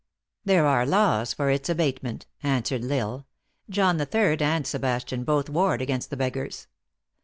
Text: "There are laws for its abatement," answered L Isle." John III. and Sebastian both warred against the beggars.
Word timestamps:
"There 0.45 0.65
are 0.65 0.83
laws 0.83 1.31
for 1.31 1.51
its 1.51 1.69
abatement," 1.69 2.25
answered 2.41 2.83
L 2.83 2.91
Isle." 2.91 3.27
John 3.69 4.01
III. 4.01 4.39
and 4.41 4.65
Sebastian 4.65 5.23
both 5.23 5.47
warred 5.47 5.79
against 5.79 6.09
the 6.09 6.17
beggars. 6.17 6.65